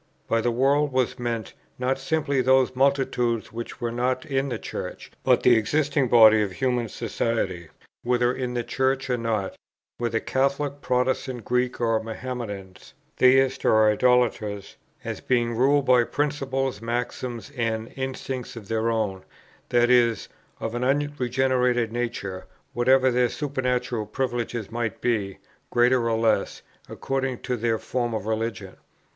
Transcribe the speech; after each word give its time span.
By 0.27 0.41
the 0.41 0.49
world 0.49 0.91
was 0.91 1.19
meant, 1.19 1.53
not 1.77 1.99
simply 1.99 2.41
those 2.41 2.75
multitudes 2.75 3.53
which 3.53 3.79
were 3.79 3.91
not 3.91 4.25
in 4.25 4.49
the 4.49 4.57
Church, 4.57 5.11
but 5.23 5.43
the 5.43 5.53
existing 5.55 6.07
body 6.09 6.41
of 6.41 6.53
human 6.53 6.89
society, 6.89 7.67
whether 8.01 8.33
in 8.33 8.55
the 8.55 8.63
Church 8.63 9.11
or 9.11 9.17
not, 9.17 9.55
whether 9.99 10.19
Catholics, 10.19 10.77
Protestants, 10.81 11.43
Greeks, 11.45 11.79
or 11.79 12.01
Mahometans, 12.01 12.95
theists 13.17 13.63
or 13.63 13.91
idolaters, 13.91 14.75
as 15.03 15.21
being 15.21 15.53
ruled 15.55 15.85
by 15.85 16.03
principles, 16.05 16.81
maxims, 16.81 17.51
and 17.55 17.93
instincts 17.95 18.55
of 18.55 18.69
their 18.69 18.89
own, 18.89 19.23
that 19.69 19.91
is, 19.91 20.29
of 20.59 20.73
an 20.73 20.83
unregenerate 20.83 21.91
nature, 21.91 22.47
whatever 22.73 23.11
their 23.11 23.29
supernatural 23.29 24.07
privileges 24.07 24.71
might 24.71 24.99
be, 24.99 25.37
greater 25.69 26.09
or 26.09 26.17
less, 26.17 26.63
according 26.89 27.37
to 27.41 27.55
their 27.55 27.77
form 27.77 28.15
of 28.15 28.25
religion. 28.25 28.77